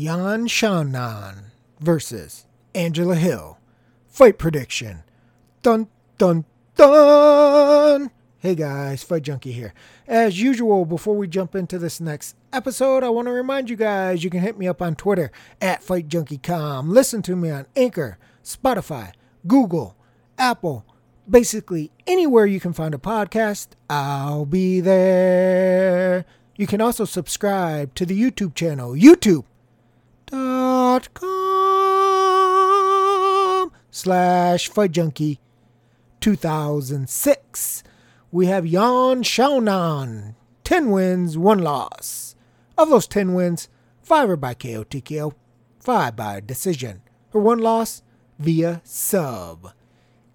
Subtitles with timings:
[0.00, 1.46] Yan Xiaonan
[1.80, 3.58] versus Angela Hill.
[4.06, 5.02] Fight prediction.
[5.60, 6.44] Dun dun
[6.76, 8.12] dun.
[8.38, 9.74] Hey guys, Fight Junkie here.
[10.06, 14.22] As usual, before we jump into this next episode, I want to remind you guys
[14.22, 16.90] you can hit me up on Twitter at FightJunkieCom.
[16.90, 19.14] Listen to me on Anchor, Spotify,
[19.48, 19.96] Google,
[20.38, 20.86] Apple,
[21.28, 26.24] basically anywhere you can find a podcast, I'll be there.
[26.54, 29.42] You can also subscribe to the YouTube channel, YouTube
[30.98, 32.50] dot com
[33.90, 35.38] slash fight junkie
[36.20, 37.84] 2006
[38.30, 40.34] we have Yan Xiaonan.
[40.64, 42.34] 10 wins 1 loss.
[42.76, 43.70] Of those 10 wins
[44.02, 45.32] 5 are by KO TKO
[45.80, 47.00] 5 by decision.
[47.32, 48.02] Her 1 loss
[48.38, 49.72] via sub.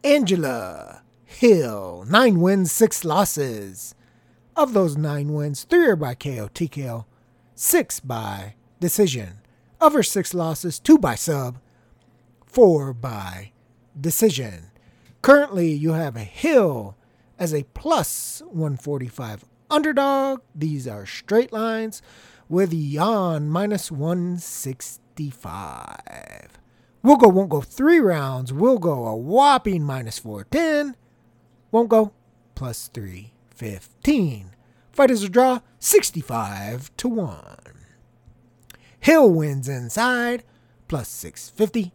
[0.04, 3.94] Angela Hill 9 wins 6 losses.
[4.56, 7.06] Of those 9 wins 3 are by KO TKO
[7.54, 9.43] 6 by decision
[9.84, 11.60] of her six losses, two by sub,
[12.46, 13.52] four by
[14.00, 14.72] decision.
[15.22, 16.96] Currently, you have a Hill
[17.38, 20.40] as a plus 145 underdog.
[20.56, 22.02] These are straight lines
[22.48, 26.60] with Yan minus 165.
[27.02, 28.54] We'll go, won't go three rounds.
[28.54, 30.96] We'll go a whopping minus 410.
[31.72, 32.14] Won't go
[32.56, 34.52] plus 315.
[34.94, 37.73] Fight is a draw 65 to 1.
[39.04, 40.46] Hill wins inside,
[40.88, 41.92] plus 650.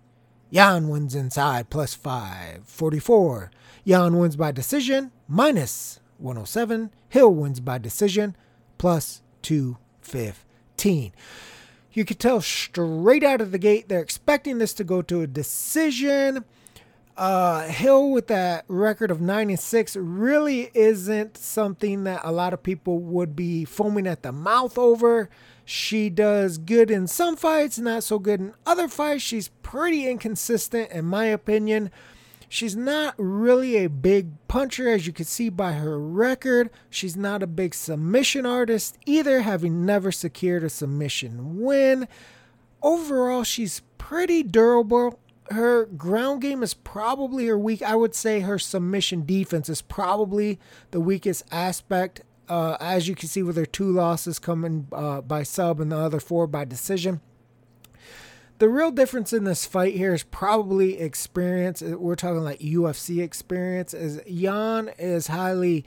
[0.51, 3.51] Yan wins inside, plus 544.
[3.85, 6.91] Yan wins by decision, minus 107.
[7.09, 8.37] Hill wins by decision,
[8.77, 11.13] plus 215.
[11.95, 15.27] You could tell straight out of the gate they're expecting this to go to a
[15.27, 16.45] decision.
[17.17, 22.99] Uh, Hill with that record of 96 really isn't something that a lot of people
[22.99, 25.31] would be foaming at the mouth over.
[25.71, 29.23] She does good in some fights, not so good in other fights.
[29.23, 31.91] She's pretty inconsistent, in my opinion.
[32.49, 36.71] She's not really a big puncher, as you can see by her record.
[36.89, 42.09] She's not a big submission artist either, having never secured a submission win.
[42.83, 45.21] Overall, she's pretty durable.
[45.51, 47.83] Her ground game is probably her weak.
[47.83, 50.59] I would say her submission defense is probably
[50.93, 55.43] the weakest aspect uh, as you can see with their two losses coming uh, by
[55.43, 57.21] sub and the other four by decision.
[58.59, 61.81] The real difference in this fight here is probably experience.
[61.81, 63.95] Uh, we're talking like UFC experience.
[63.95, 65.85] Is Yan is highly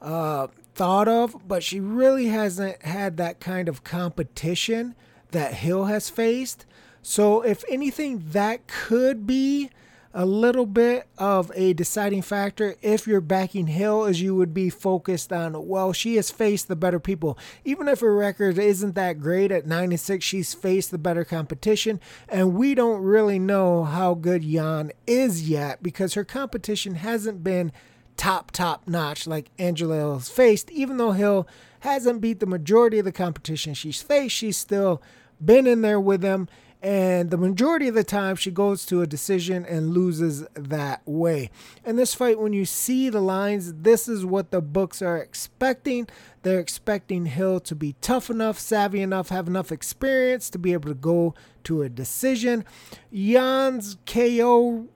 [0.00, 4.94] uh, thought of, but she really hasn't had that kind of competition
[5.32, 6.66] that Hill has faced.
[7.02, 9.70] So, if anything, that could be
[10.16, 14.70] a little bit of a deciding factor if you're backing Hill as you would be
[14.70, 17.36] focused on, well, she has faced the better people.
[17.64, 22.00] Even if her record isn't that great at 96, she's faced the better competition.
[22.28, 27.72] And we don't really know how good Yan is yet because her competition hasn't been
[28.16, 30.70] top, top notch like Angela Hill's faced.
[30.70, 31.48] Even though Hill
[31.80, 35.02] hasn't beat the majority of the competition she's faced, she's still
[35.44, 36.48] been in there with them
[36.84, 41.48] and the majority of the time she goes to a decision and loses that way.
[41.82, 46.06] In this fight, when you see the lines, this is what the books are expecting.
[46.42, 50.90] They're expecting Hill to be tough enough, savvy enough, have enough experience to be able
[50.90, 51.34] to go
[51.64, 52.66] to a decision.
[53.10, 54.86] Yan's KO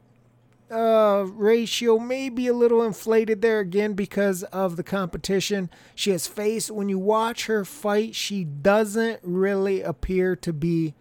[0.70, 6.26] uh, ratio may be a little inflated there again because of the competition she has
[6.26, 6.70] faced.
[6.70, 10.92] When you watch her fight, she doesn't really appear to be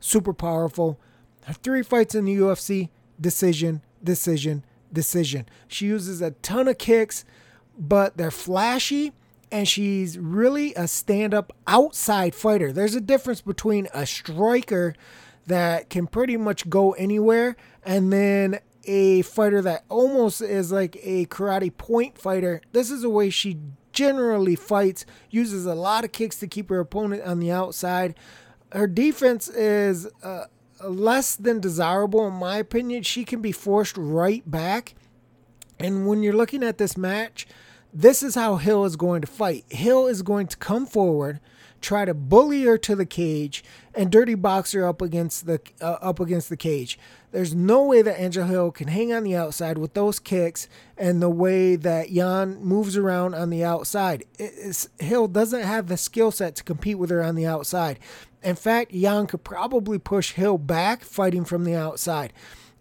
[0.00, 0.98] super powerful.
[1.62, 2.88] Three fights in the UFC,
[3.20, 5.46] decision, decision, decision.
[5.68, 7.24] She uses a ton of kicks,
[7.78, 9.12] but they're flashy
[9.52, 12.72] and she's really a stand up outside fighter.
[12.72, 14.94] There's a difference between a striker
[15.46, 21.26] that can pretty much go anywhere and then a fighter that almost is like a
[21.26, 22.60] karate point fighter.
[22.72, 23.58] This is the way she
[23.92, 28.14] generally fights, uses a lot of kicks to keep her opponent on the outside
[28.72, 30.44] her defense is uh,
[30.84, 33.02] less than desirable in my opinion.
[33.02, 34.94] She can be forced right back.
[35.78, 37.46] And when you're looking at this match,
[37.92, 39.64] this is how Hill is going to fight.
[39.68, 41.40] Hill is going to come forward,
[41.80, 45.98] try to bully her to the cage, and dirty box her up against the uh,
[46.00, 46.98] up against the cage.
[47.32, 51.22] There's no way that Angel Hill can hang on the outside with those kicks and
[51.22, 54.24] the way that Yan moves around on the outside.
[54.98, 58.00] Hill doesn't have the skill set to compete with her on the outside.
[58.42, 62.32] In fact, Yan could probably push Hill back fighting from the outside.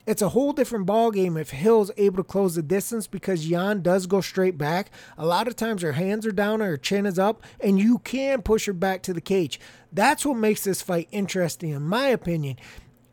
[0.05, 4.07] It's a whole different ballgame if Hill's able to close the distance because Yan does
[4.07, 4.91] go straight back.
[5.17, 7.99] A lot of times her hands are down, or her chin is up, and you
[7.99, 9.59] can push her back to the cage.
[9.91, 12.57] That's what makes this fight interesting, in my opinion.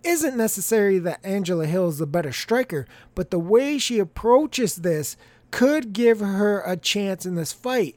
[0.02, 5.16] Isn't necessary that Angela Hill is the better striker, but the way she approaches this
[5.50, 7.96] could give her a chance in this fight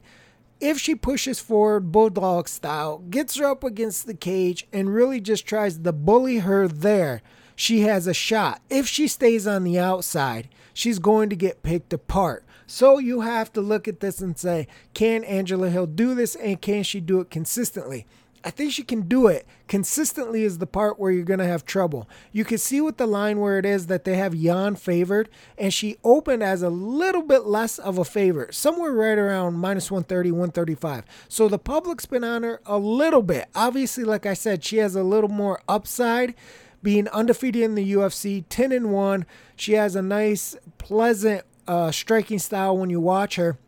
[0.60, 5.46] if she pushes forward bulldog style, gets her up against the cage, and really just
[5.46, 7.22] tries to bully her there,
[7.60, 8.62] she has a shot.
[8.70, 12.42] If she stays on the outside, she's going to get picked apart.
[12.66, 16.58] So you have to look at this and say, can Angela Hill do this and
[16.58, 18.06] can she do it consistently?
[18.42, 19.46] I think she can do it.
[19.68, 22.08] Consistently is the part where you're going to have trouble.
[22.32, 25.28] You can see with the line where it is that they have Yan favored,
[25.58, 29.90] and she opened as a little bit less of a favorite, somewhere right around minus
[29.90, 31.04] 130, 135.
[31.28, 33.48] So the public's been on her a little bit.
[33.54, 36.34] Obviously, like I said, she has a little more upside
[36.82, 39.26] being undefeated in the UFC, 10 and 1.
[39.56, 43.58] She has a nice, pleasant uh, striking style when you watch her.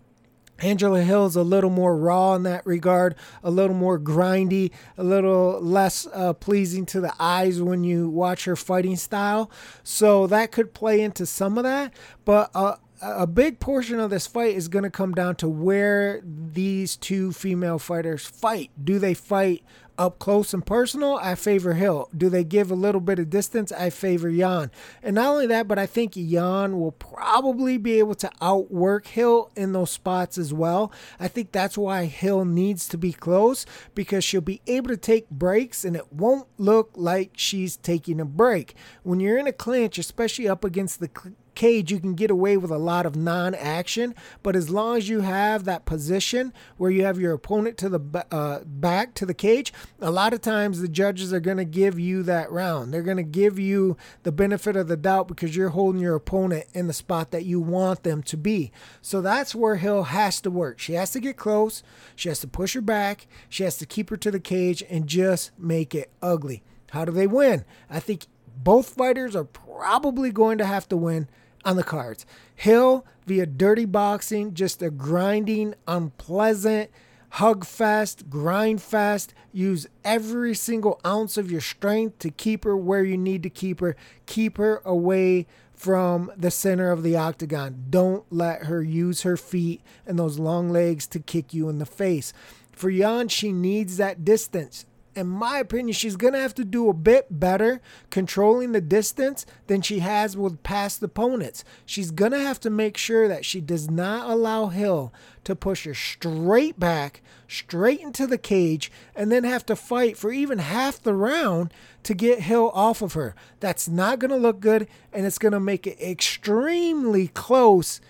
[0.59, 5.61] Angela Hill's a little more raw in that regard, a little more grindy, a little
[5.61, 9.51] less uh, pleasing to the eyes when you watch her fighting style.
[9.83, 11.93] So that could play into some of that.
[12.25, 16.23] But uh, a big portion of this fight is going to come down to where
[16.25, 18.71] these two female fighters fight.
[18.83, 19.65] Do they fight
[19.99, 22.09] up close and personal, I favor Hill.
[22.17, 23.73] Do they give a little bit of distance?
[23.73, 24.71] I favor Yan.
[25.03, 29.51] And not only that, but I think Yan will probably be able to outwork Hill
[29.57, 30.93] in those spots as well.
[31.21, 35.31] I think that's why Hill needs to be close because she'll be able to take
[35.31, 38.75] breaks and it won't look like she's taking a break.
[39.03, 41.09] When you're in a clinch, especially up against the
[41.55, 44.15] cage, you can get away with a lot of non action.
[44.43, 48.27] But as long as you have that position where you have your opponent to the
[48.31, 51.99] uh, back to the cage, a lot of times the judges are going to give
[51.99, 52.93] you that round.
[52.93, 56.67] They're going to give you the benefit of the doubt because you're holding your opponent
[56.73, 58.73] in the spot that you want them to be.
[59.01, 60.79] So that's where Hill has to work.
[60.79, 61.83] She has to get close,
[62.17, 65.07] she has to push her back, she has to keep her to the cage and
[65.07, 66.63] just make it ugly.
[66.91, 67.65] How do they win?
[67.89, 71.29] I think both fighters are probably going to have to win
[71.65, 72.27] on the cards.
[72.55, 76.91] Hill via dirty boxing, just a grinding, unpleasant,
[77.31, 83.05] hug fast, grind fast, use every single ounce of your strength to keep her where
[83.05, 83.97] you need to keep her.
[84.27, 87.87] Keep her away from the center of the octagon.
[87.91, 91.87] Don't let her use her feet and those long legs to kick you in the
[91.87, 92.33] face.
[92.71, 96.89] For Yan, she needs that distance in my opinion, she's going to have to do
[96.89, 97.81] a bit better
[98.11, 101.65] controlling the distance than she has with past opponents.
[101.85, 105.13] She's going to have to make sure that she does not allow Hill
[105.45, 110.33] to push her straight back, straight into the cage, and then have to fight for
[110.33, 111.75] even half the round
[112.05, 113.35] to get Hill off of her.
[113.61, 118.01] That's not going to look good, and it's going to make it extremely close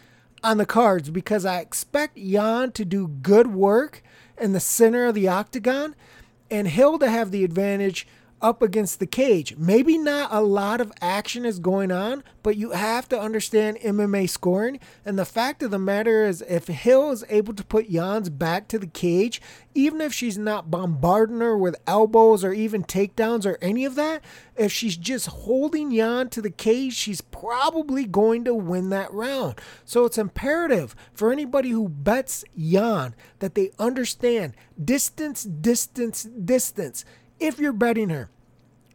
[0.44, 4.02] on the cards because I expect Yan to do good work
[4.38, 5.94] in the center of the octagon
[6.52, 8.06] and Hill to have the advantage
[8.42, 9.56] up against the cage.
[9.56, 14.28] Maybe not a lot of action is going on, but you have to understand MMA
[14.28, 14.80] scoring.
[15.04, 18.66] And the fact of the matter is, if Hill is able to put Yan's back
[18.68, 19.40] to the cage,
[19.74, 24.22] even if she's not bombarding her with elbows or even takedowns or any of that,
[24.56, 29.60] if she's just holding Yan to the cage, she's probably going to win that round.
[29.84, 34.54] So it's imperative for anybody who bets Yan that they understand
[34.84, 37.04] distance, distance, distance
[37.42, 38.30] if you're betting her.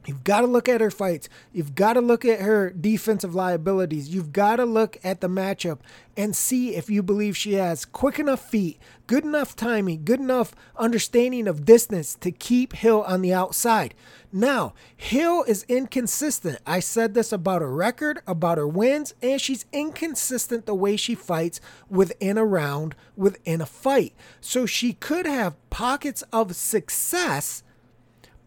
[0.07, 1.27] You've got to look at her fights.
[1.51, 4.07] You've got to look at her defensive liabilities.
[4.07, 5.79] You've got to look at the matchup
[6.15, 10.55] and see if you believe she has quick enough feet, good enough timing, good enough
[10.77, 13.93] understanding of distance to keep Hill on the outside.
[14.31, 16.59] Now, Hill is inconsistent.
[16.65, 21.15] I said this about her record, about her wins, and she's inconsistent the way she
[21.15, 24.13] fights within a round, within a fight.
[24.39, 27.63] So she could have pockets of success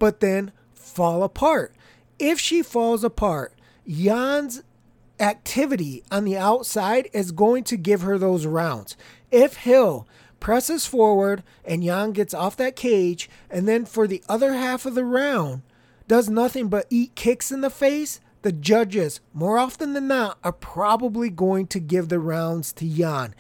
[0.01, 1.73] but then fall apart.
[2.19, 3.55] If she falls apart,
[3.85, 4.65] Yan's
[5.21, 8.97] activity on the outside is going to give her those rounds.
[9.31, 10.09] If Hill
[10.41, 14.97] presses forward and Jan gets off that cage, and then for the other half of
[14.97, 15.63] the round
[16.09, 20.53] does nothing but eat kicks in the face, the judges, more often than not, are
[20.53, 23.35] probably going to give the rounds to Yan.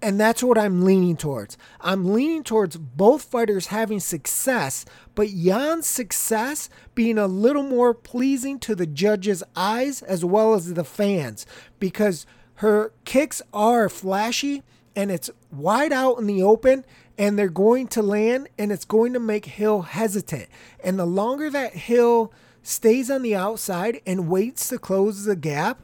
[0.00, 1.58] And that's what I'm leaning towards.
[1.80, 4.84] I'm leaning towards both fighters having success,
[5.16, 10.74] but Yan's success being a little more pleasing to the judges' eyes as well as
[10.74, 11.46] the fans
[11.80, 12.26] because
[12.56, 14.62] her kicks are flashy
[14.94, 16.84] and it's wide out in the open
[17.16, 20.48] and they're going to land and it's going to make Hill hesitant.
[20.82, 25.82] And the longer that Hill stays on the outside and waits to close the gap,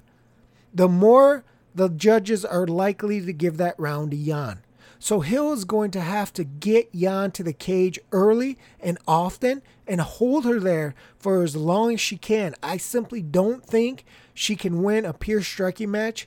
[0.73, 1.45] the more
[1.75, 4.61] the judges are likely to give that round to Yan.
[4.99, 9.61] So Hill is going to have to get Yan to the cage early and often
[9.87, 12.55] and hold her there for as long as she can.
[12.63, 16.27] I simply don't think she can win a pure striking match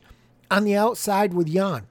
[0.51, 1.87] on the outside with Yan.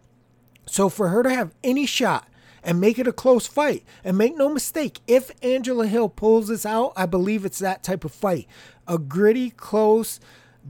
[0.66, 2.28] So for her to have any shot
[2.62, 6.66] and make it a close fight, and make no mistake, if Angela Hill pulls this
[6.66, 8.48] out, I believe it's that type of fight.
[8.88, 10.18] A gritty, close,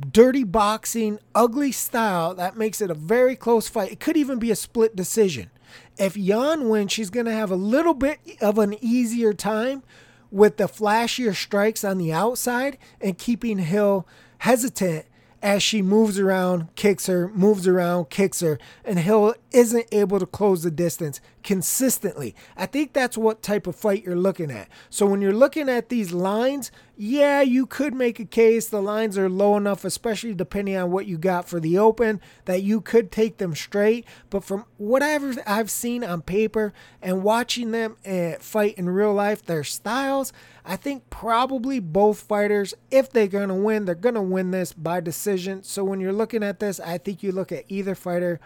[0.00, 3.92] dirty boxing, ugly style that makes it a very close fight.
[3.92, 5.50] It could even be a split decision.
[5.98, 9.82] If Yan wins, she's going to have a little bit of an easier time
[10.30, 14.06] with the flashier strikes on the outside and keeping Hill
[14.38, 15.06] hesitant
[15.42, 20.26] as she moves around, kicks her, moves around, kicks her, and Hill isn't able to
[20.26, 22.34] close the distance consistently.
[22.58, 24.68] I think that's what type of fight you're looking at.
[24.90, 29.16] So when you're looking at these lines, yeah, you could make a case the lines
[29.16, 33.10] are low enough, especially depending on what you got for the open, that you could
[33.10, 34.04] take them straight.
[34.28, 39.42] But from whatever I've seen on paper and watching them uh, fight in real life,
[39.42, 40.34] their styles,
[40.66, 44.74] I think probably both fighters, if they're going to win, they're going to win this
[44.74, 45.62] by decision.
[45.62, 48.38] So when you're looking at this, I think you look at either fighter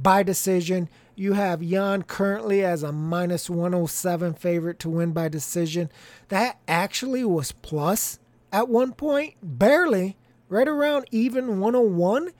[0.00, 0.88] by decision.
[1.14, 5.90] You have Yan currently as a minus 107 favorite to win by decision.
[6.28, 8.18] That actually was plus
[8.52, 10.16] at one point, barely,
[10.48, 12.30] right around even 101.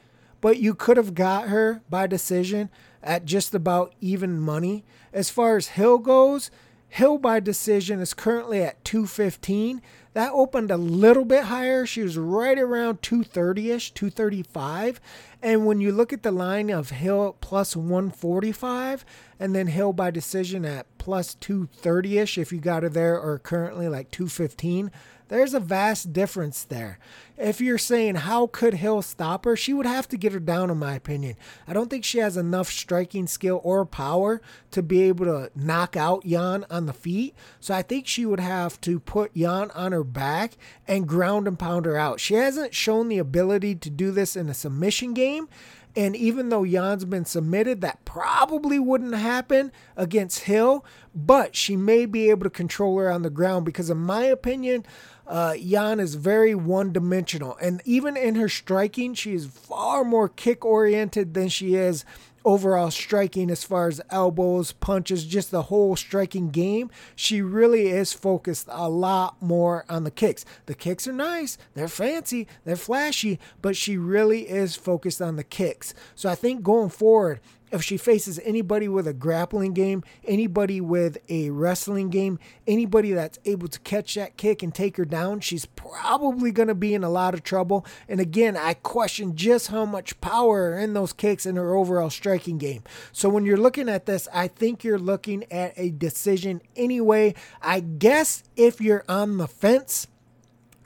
[0.41, 2.69] But you could have got her by decision
[3.03, 4.85] at just about even money.
[5.13, 6.51] As far as Hill goes,
[6.93, 9.81] Hill by decision is currently at 215.
[10.13, 11.87] That opened a little bit higher.
[11.87, 15.01] She was right around 230 ish, 235.
[15.41, 19.07] And when you look at the line of Hill plus 145
[19.41, 23.39] and then Hill by decision at plus 230 ish, if you got her there, or
[23.39, 24.91] currently like 215,
[25.33, 26.99] there's a vast difference there.
[27.39, 30.69] If you're saying how could Hill stop her, she would have to get her down,
[30.69, 31.37] in my opinion.
[31.67, 35.97] I don't think she has enough striking skill or power to be able to knock
[35.97, 37.35] out Yan on the feet.
[37.61, 41.59] So I think she would have to put Yan on her back and ground and
[41.59, 42.21] pound her out.
[42.21, 45.49] She hasn't shown the ability to do this in a submission game.
[45.95, 50.85] And even though Yan's been submitted, that probably wouldn't happen against Hill,
[51.15, 54.87] but she may be able to control her on the ground because, in my opinion,
[55.27, 57.57] uh, Yan is very one dimensional.
[57.61, 62.05] And even in her striking, she is far more kick oriented than she is
[62.45, 66.91] overall striking as far as elbows, punches, just the whole striking game.
[67.15, 70.45] She really is focused a lot more on the kicks.
[70.67, 75.45] The kicks are nice, they're fancy, they're flashy, but she really is focused on the
[75.45, 75.95] kicks.
[76.15, 77.41] So I think going forward,
[77.73, 83.39] if she faces anybody with a grappling game, anybody with a wrestling game, anybody that's
[83.45, 87.03] able to catch that kick and take her down, she's probably going to be in
[87.03, 87.87] a lot of trouble.
[88.09, 92.59] And again, I question just how much power in those kicks in her overall striking
[92.59, 92.83] game.
[93.11, 97.35] So when you're looking at this, I think you're looking at a decision anyway.
[97.63, 100.09] I guess if you're on the fence,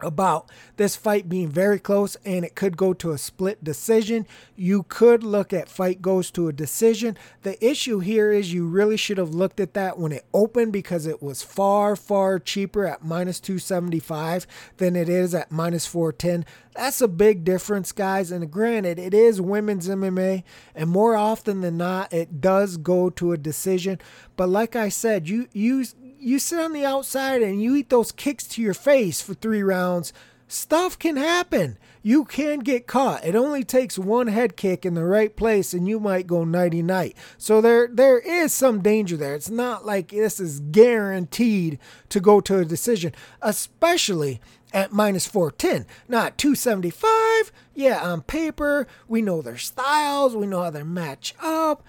[0.00, 4.26] about this fight being very close and it could go to a split decision.
[4.55, 7.17] You could look at fight goes to a decision.
[7.43, 11.07] The issue here is you really should have looked at that when it opened because
[11.07, 16.45] it was far, far cheaper at minus 275 than it is at minus 410.
[16.75, 18.31] That's a big difference, guys.
[18.31, 20.43] And granted, it is women's MMA,
[20.75, 23.99] and more often than not, it does go to a decision.
[24.37, 25.85] But like I said, you you
[26.19, 29.63] you sit on the outside and you eat those kicks to your face for three
[29.63, 30.13] rounds,
[30.49, 31.79] stuff can happen.
[32.03, 33.25] You can get caught.
[33.25, 36.83] It only takes one head kick in the right place and you might go nighty
[36.83, 37.17] night.
[37.37, 39.35] So there there is some danger there.
[39.35, 41.81] It's not like this is guaranteed
[42.11, 44.41] to go to a decision, especially
[44.73, 45.87] at minus 410.
[46.09, 47.51] Not 275.
[47.75, 51.83] Yeah, on paper, we know their styles, we know how they match up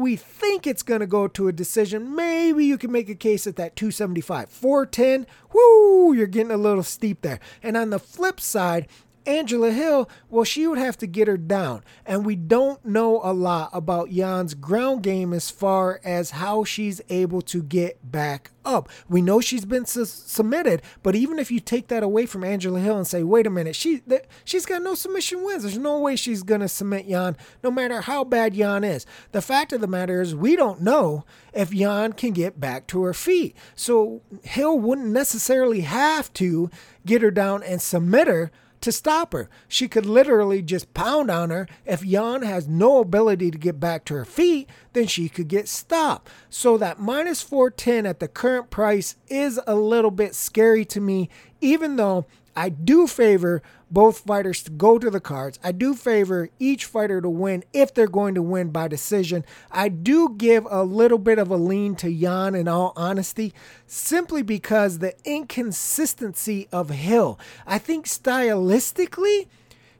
[0.00, 2.14] we think it's going to go to a decision.
[2.14, 4.48] Maybe you can make a case at that 275.
[4.48, 7.40] 410, whoo, you're getting a little steep there.
[7.62, 8.88] And on the flip side,
[9.26, 11.82] Angela Hill, well, she would have to get her down.
[12.06, 17.00] And we don't know a lot about Yan's ground game as far as how she's
[17.08, 18.88] able to get back up.
[19.08, 22.80] We know she's been su- submitted, but even if you take that away from Angela
[22.80, 25.62] Hill and say, wait a minute, she th- she's got no submission wins.
[25.62, 29.06] There's no way she's going to submit Yan, no matter how bad Yan is.
[29.32, 33.02] The fact of the matter is, we don't know if Yan can get back to
[33.02, 33.56] her feet.
[33.74, 36.70] So Hill wouldn't necessarily have to
[37.06, 38.50] get her down and submit her
[38.80, 39.48] to stop her.
[39.68, 41.68] She could literally just pound on her.
[41.84, 45.68] If Yan has no ability to get back to her feet, then she could get
[45.68, 46.30] stopped.
[46.48, 51.28] So that minus 410 at the current price is a little bit scary to me,
[51.60, 55.58] even though I do favor both fighters to go to the cards.
[55.62, 59.44] I do favor each fighter to win if they're going to win by decision.
[59.70, 63.52] I do give a little bit of a lean to Yan in all honesty,
[63.86, 67.38] simply because the inconsistency of Hill.
[67.66, 69.46] I think stylistically,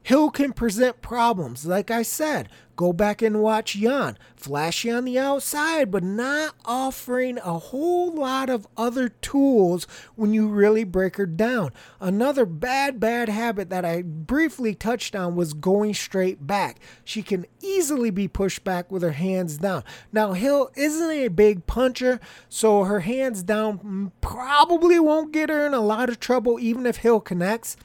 [0.03, 1.65] Hill can present problems.
[1.65, 4.17] Like I said, go back and watch Yan.
[4.35, 10.47] Flashy on the outside, but not offering a whole lot of other tools when you
[10.47, 11.71] really break her down.
[11.99, 16.79] Another bad, bad habit that I briefly touched on was going straight back.
[17.03, 19.83] She can easily be pushed back with her hands down.
[20.11, 25.75] Now, Hill isn't a big puncher, so her hands down probably won't get her in
[25.75, 27.77] a lot of trouble, even if Hill connects.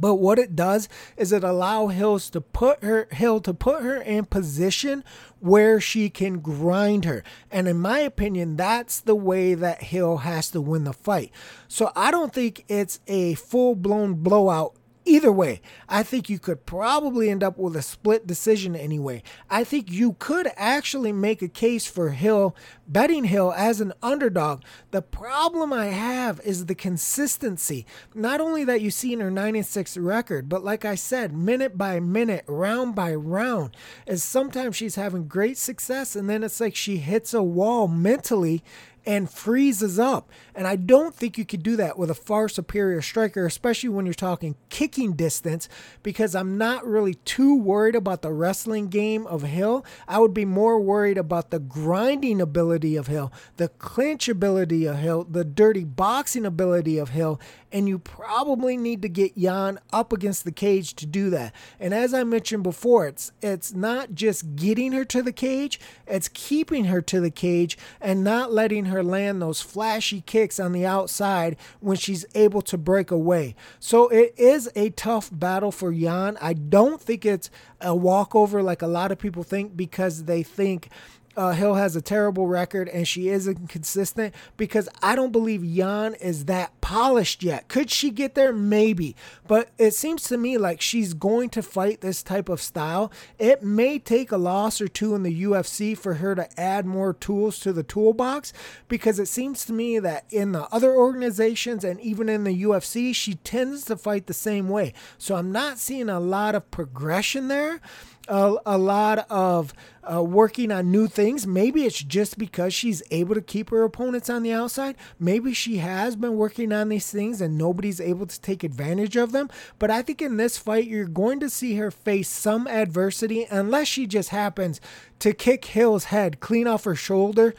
[0.00, 3.96] But what it does is it allow Hills to put her Hill to put her
[3.96, 5.04] in position
[5.40, 7.22] where she can grind her.
[7.50, 11.30] And in my opinion, that's the way that Hill has to win the fight.
[11.68, 14.74] So I don't think it's a full-blown blowout
[15.06, 19.22] Either way, I think you could probably end up with a split decision anyway.
[19.50, 22.56] I think you could actually make a case for Hill,
[22.88, 24.62] betting Hill as an underdog.
[24.92, 27.84] The problem I have is the consistency.
[28.14, 31.34] Not only that you see in her 9 and 6 record, but like I said,
[31.34, 36.60] minute by minute, round by round, is sometimes she's having great success and then it's
[36.60, 38.62] like she hits a wall mentally
[39.06, 40.30] and freezes up.
[40.54, 44.06] And I don't think you could do that with a far superior striker, especially when
[44.06, 45.68] you're talking kicking distance,
[46.02, 49.84] because I'm not really too worried about the wrestling game of Hill.
[50.08, 54.98] I would be more worried about the grinding ability of Hill, the clinch ability of
[54.98, 57.40] Hill, the dirty boxing ability of Hill,
[57.74, 61.52] and you probably need to get Yan up against the cage to do that.
[61.80, 66.28] And as I mentioned before, it's it's not just getting her to the cage, it's
[66.28, 70.86] keeping her to the cage and not letting her land those flashy kicks on the
[70.86, 73.56] outside when she's able to break away.
[73.80, 76.38] So it is a tough battle for Yan.
[76.40, 77.50] I don't think it's
[77.80, 80.90] a walkover like a lot of people think because they think
[81.36, 86.14] uh, Hill has a terrible record and she is inconsistent because I don't believe Yan
[86.14, 87.68] is that polished yet.
[87.68, 88.52] Could she get there?
[88.52, 89.16] Maybe.
[89.46, 93.10] But it seems to me like she's going to fight this type of style.
[93.38, 97.12] It may take a loss or two in the UFC for her to add more
[97.12, 98.52] tools to the toolbox
[98.88, 103.14] because it seems to me that in the other organizations and even in the UFC,
[103.14, 104.92] she tends to fight the same way.
[105.18, 107.80] So I'm not seeing a lot of progression there
[108.28, 109.72] a, a lot of
[110.10, 111.46] uh, working on new things.
[111.46, 114.96] Maybe it's just because she's able to keep her opponents on the outside.
[115.18, 119.32] Maybe she has been working on these things and nobody's able to take advantage of
[119.32, 119.48] them.
[119.78, 123.88] But I think in this fight, you're going to see her face some adversity unless
[123.88, 124.80] she just happens
[125.20, 127.54] to kick Hill's head clean off her shoulder,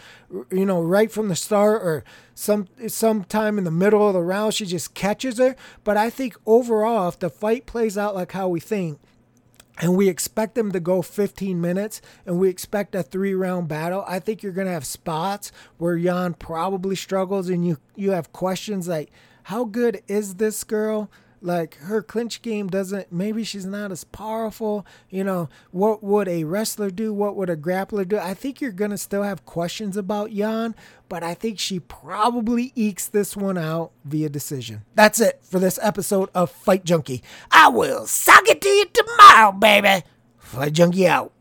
[0.52, 2.04] you know, right from the start or
[2.36, 4.54] some sometime in the middle of the round.
[4.54, 5.56] She just catches her.
[5.84, 9.00] But I think overall, if the fight plays out like how we think,
[9.78, 14.04] and we expect them to go 15 minutes and we expect a three round battle
[14.08, 18.32] i think you're going to have spots where Yan probably struggles and you you have
[18.32, 19.12] questions like
[19.44, 21.10] how good is this girl
[21.46, 26.44] like her clinch game doesn't maybe she's not as powerful you know what would a
[26.44, 27.14] wrestler do?
[27.14, 28.18] What would a grappler do?
[28.18, 30.76] I think you're going to still have questions about Yan
[31.08, 34.84] but i think she probably ekes this one out via decision.
[34.96, 37.24] That's it for this episode of fight junkie.
[37.52, 40.04] I will suck it to you tomorrow baby.
[40.40, 41.35] Fight junkie out